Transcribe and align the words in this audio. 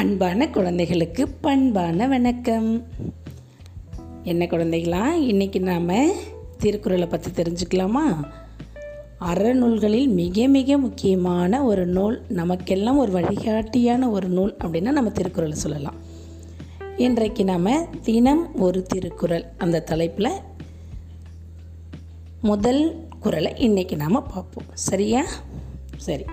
அன்பான 0.00 0.46
குழந்தைகளுக்கு 0.50 1.22
பண்பான 1.40 2.06
வணக்கம் 2.08 2.66
என்ன 4.22 4.42
குழந்தைகளா 4.44 5.02
இன்றைக்கி 5.26 5.60
நாம் 5.60 5.92
திருக்குறளை 6.58 7.06
பற்றி 7.06 7.30
தெரிஞ்சுக்கலாமா 7.30 8.02
அறநூல்களில் 9.20 10.12
மிக 10.14 10.48
மிக 10.48 10.78
முக்கியமான 10.78 11.62
ஒரு 11.64 11.86
நூல் 11.86 12.22
நமக்கெல்லாம் 12.28 12.96
ஒரு 12.96 13.12
வழிகாட்டியான 13.12 14.10
ஒரு 14.10 14.28
நூல் 14.28 14.52
அப்படின்னா 14.64 14.92
நம்ம 14.92 15.10
திருக்குறளை 15.10 15.56
சொல்லலாம் 15.56 15.98
இன்றைக்கு 16.96 17.44
நாம் 17.44 17.72
தினம் 18.02 18.44
ஒரு 18.60 18.82
திருக்குறள் 18.82 19.48
அந்த 19.58 19.84
தலைப்பில் 19.84 20.32
முதல் 22.40 22.84
குரலை 23.20 23.52
இன்றைக்கி 23.58 23.96
நாம் 23.96 24.24
பார்ப்போம் 24.28 24.70
சரியா 24.72 25.24
சரி 25.96 26.24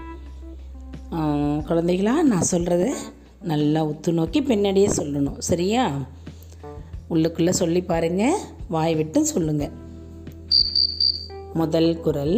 குழந்தைகளா 1.68 2.22
நான் 2.24 2.52
சொல்கிறது 2.52 2.90
நல்லா 3.44 3.82
உத்து 3.86 4.12
நோக்கி 4.12 4.40
பின்னாடியே 4.42 4.90
சொல்லணும் 4.98 5.40
சரியா 5.40 5.84
உள்ளுக்குள்ளே 7.10 7.50
சொல்லி 7.50 7.82
பாருங்கள் 7.84 8.38
வாய் 8.70 8.96
விட்டு 8.96 9.26
சொல்லுங்கள் 9.26 9.74
முதல் 11.54 12.00
குரல் 12.00 12.38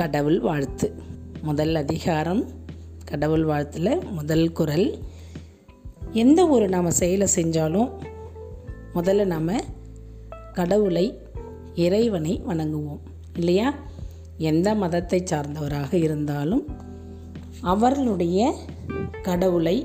கடவுள் 0.00 0.40
வாழ்த்து 0.40 0.88
முதல் 1.42 1.74
அதிகாரம் 1.74 2.42
கடவுள் 3.04 3.44
வாழ்த்தில் 3.44 3.92
முதல் 4.10 4.52
குரல் 4.52 4.88
எந்த 6.12 6.40
ஒரு 6.48 6.68
நாம் 6.68 6.90
செயலை 6.90 7.28
செஞ்சாலும் 7.34 7.90
முதல்ல 8.94 9.24
நாம் 9.24 9.54
கடவுளை 10.52 11.06
இறைவனை 11.74 12.42
வணங்குவோம் 12.46 13.02
இல்லையா 13.34 13.68
எந்த 14.36 14.74
மதத்தை 14.74 15.20
சார்ந்தவராக 15.24 15.94
இருந்தாலும் 15.94 16.64
அவர்களுடைய 17.60 18.54
கடவுளை 19.22 19.85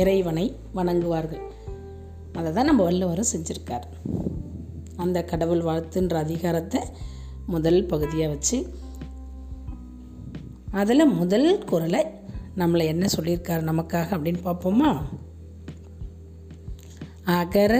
இறைவனை 0.00 0.56
வணங்குவார்கள் 0.74 1.42
அதை 2.32 2.52
தான் 2.52 2.64
நம்ம 2.64 2.82
வள்ளுவரும் 2.82 3.32
செஞ்சுருக்கார் 3.32 3.86
அந்த 4.96 5.24
கடவுள் 5.24 5.62
வாழ்த்துன்ற 5.62 6.14
அதிகாரத்தை 6.14 6.80
முதல் 7.46 7.86
பகுதியாக 7.86 8.32
வச்சு 8.32 8.58
அதில் 10.70 11.06
முதல் 11.06 11.64
குரலை 11.64 12.04
நம்மளை 12.56 12.84
என்ன 12.84 13.06
சொல்லியிருக்கார் 13.16 13.68
நமக்காக 13.70 14.08
அப்படின்னு 14.14 14.40
பார்ப்போமா 14.44 14.90
அகர 17.24 17.79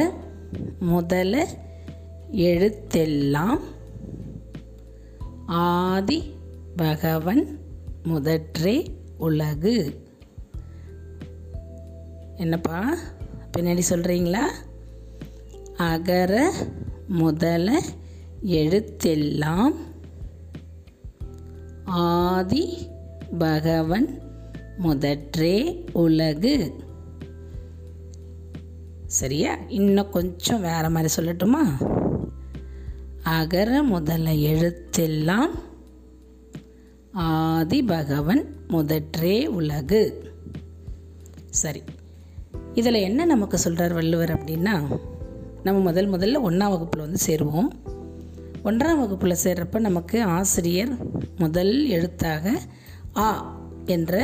முதல 0.79 1.49
எழுத்தெல்லாம் 2.31 3.61
ஆதி 5.47 6.33
பகவன் 6.77 7.61
முதற்றே 8.03 9.03
உலகு 9.19 10.03
என்னப்பா 12.37 12.79
பின்னாடி 13.57 13.83
சொல்கிறீங்களா 13.89 14.45
அகர 15.77 16.53
முதல 17.09 17.81
எழுத்தெல்லாம் 18.43 19.75
ஆதி 21.85 22.65
பகவன் 23.39 24.09
முதற்றே 24.79 25.85
உலகு 25.93 26.75
சரியா 29.07 29.57
இன்னும் 29.69 30.11
கொஞ்சம் 30.11 30.61
வேறு 30.61 30.91
மாதிரி 30.91 31.15
சொல்லட்டுமா 31.17 31.65
அகர 33.23 33.83
முதல 33.83 34.31
எழுத்தெல்லாம் 34.31 35.55
ஆதி 37.15 37.79
பகவன் 37.83 38.41
முதற்றே 38.69 39.47
உலகு 39.47 40.01
சரி 41.51 41.83
இதில் 42.75 42.99
என்ன 43.01 43.25
நமக்கு 43.25 43.59
சொல்கிறார் 43.59 43.93
வள்ளுவர் 43.93 44.31
அப்படின்னா 44.31 44.73
நம்ம 45.63 45.77
முதல் 45.81 46.11
முதல்ல 46.13 46.41
ஒன்றாம் 46.43 46.71
வகுப்பில் 46.71 47.01
வந்து 47.01 47.21
சேருவோம் 47.27 47.69
ஒன்றாம் 48.65 48.99
வகுப்பில் 48.99 49.43
சேர்றப்ப 49.45 49.81
நமக்கு 49.81 50.23
ஆசிரியர் 50.23 50.93
முதல் 51.37 51.87
எழுத்தாக 51.89 52.55
ஆ 53.13 53.29
என்ற 53.85 54.24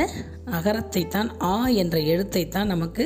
அகரத்தை 0.45 1.07
தான் 1.07 1.29
ஆ 1.39 1.67
என்ற 1.67 1.99
எழுத்தை 1.99 2.47
தான் 2.47 2.67
நமக்கு 2.67 3.05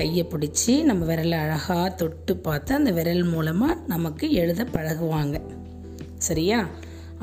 கையை 0.00 0.24
பிடிச்சி 0.24 0.82
நம்ம 0.82 1.14
விரலை 1.14 1.38
அழகாக 1.38 1.88
தொட்டு 1.90 2.36
பார்த்து 2.36 2.74
அந்த 2.74 2.92
விரல் 2.92 3.24
மூலமாக 3.24 3.78
நமக்கு 3.86 4.30
எழுத 4.32 4.64
பழகுவாங்க 4.64 5.38
சரியா 6.18 6.60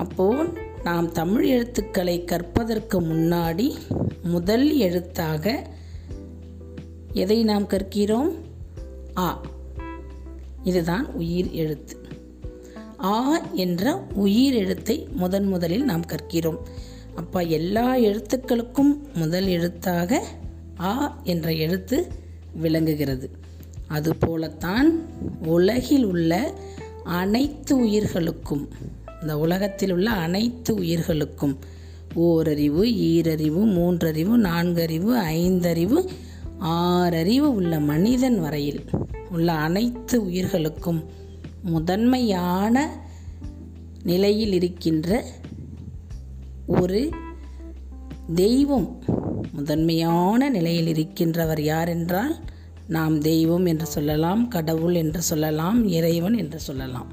அப்போது 0.00 0.65
நாம் 0.87 1.07
தமிழ் 1.11 1.45
எழுத்துக்களை 1.47 2.23
கற்பதற்கு 2.23 2.97
முன்னாடி 3.01 3.65
முதல் 4.23 4.67
எழுத்தாக 4.77 5.45
எதை 7.13 7.37
நாம் 7.43 7.65
கற்கிறோம் 7.67 8.29
ஆ 9.17 9.27
இதுதான் 10.63 11.05
உயிர் 11.13 11.49
எழுத்து 11.53 11.95
ஆ 13.07 13.15
என்ற 13.55 13.95
உயிர் 14.15 14.53
எழுத்தை 14.53 14.97
முதன் 15.15 15.47
முதலில் 15.47 15.83
நாம் 15.83 16.05
கற்கிறோம் 16.07 16.59
அப்போ 17.15 17.41
எல்லா 17.41 17.95
எழுத்துக்களுக்கும் 18.01 18.93
முதல் 19.13 19.47
எழுத்தாக 19.47 20.21
ஆ 20.81 20.93
என்ற 21.23 21.53
எழுத்து 21.57 21.99
விளங்குகிறது 22.55 23.29
அதுபோலத்தான் 23.87 24.91
உலகில் 25.47 26.03
உள்ள 26.03 26.33
அனைத்து 27.03 27.75
உயிர்களுக்கும் 27.77 28.65
இந்த 29.21 29.33
உலகத்தில் 29.37 29.91
உள்ள 29.91 30.09
அனைத்து 30.11 30.71
உயிர்களுக்கும் 30.75 31.55
ஓரறிவு 32.15 32.83
ஈரறிவு 33.07 33.61
மூன்றறிவு 33.75 34.35
நான்கறிவு 34.39 35.11
ஐந்தறிவு 35.37 35.99
ஆறறிவு 36.59 37.47
உள்ள 37.51 37.79
மனிதன் 37.79 38.39
வரையில் 38.39 38.81
உள்ள 39.29 39.53
அனைத்து 39.53 40.15
உயிர்களுக்கும் 40.25 41.01
முதன்மையான 41.61 42.75
நிலையில் 44.03 44.53
இருக்கின்ற 44.53 45.09
ஒரு 46.67 47.01
தெய்வம் 48.35 48.87
முதன்மையான 49.53 50.49
நிலையில் 50.49 50.87
இருக்கின்றவர் 50.87 51.61
யார் 51.61 51.89
என்றால் 51.89 52.35
நாம் 52.87 53.15
தெய்வம் 53.21 53.65
என்று 53.65 53.85
சொல்லலாம் 53.85 54.47
கடவுள் 54.47 54.95
என்று 54.95 55.21
சொல்லலாம் 55.21 55.79
இறைவன் 55.89 56.35
என்று 56.37 56.59
சொல்லலாம் 56.59 57.09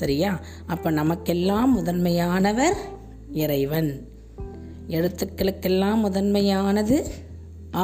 சரியா 0.00 0.30
அப்போ 0.66 0.88
நமக்கெல்லாம் 0.90 1.70
முதன்மையானவர் 1.76 2.76
இறைவன் 3.34 3.90
எழுத்துக்களுக்கெல்லாம் 4.88 6.02
முதன்மையானது 6.04 6.96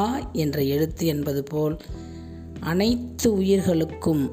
ஆ 0.00 0.02
என்ற 0.34 0.58
எழுத்து 0.64 1.04
என்பது 1.06 1.42
போல் 1.44 1.76
அனைத்து 2.60 3.28
உயிர்களுக்கும் 3.34 4.24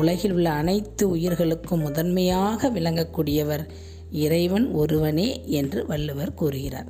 உலகில் 0.00 0.32
உள்ள 0.32 0.48
அனைத்து 0.52 1.04
உயிர்களுக்கும் 1.10 1.80
முதன்மையாக 1.80 2.70
விளங்கக்கூடியவர் 2.70 3.64
இறைவன் 4.18 4.66
ஒருவனே 4.74 5.28
என்று 5.52 5.80
வள்ளுவர் 5.86 6.34
கூறுகிறார் 6.34 6.89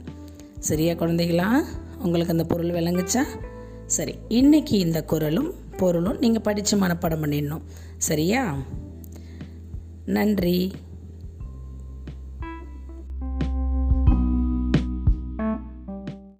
சரியா 0.61 0.93
குழந்தைகளா 0.95 1.49
உங்களுக்கு 2.03 2.35
அந்த 2.35 2.45
பொருள் 2.45 2.71
விளங்குச்சா 2.71 3.23
சரி 3.87 4.15
இன்னைக்கு 4.29 4.75
இந்த 4.79 4.99
குரலும் 5.05 5.51
பொருளும் 5.77 6.19
நீங்கள் 6.19 6.43
படித்து 6.43 6.77
மனப்பாடம் 6.77 7.23
பண்ணிடணும் 7.23 7.65
சரியா 7.99 8.43
நன்றி 10.11 10.57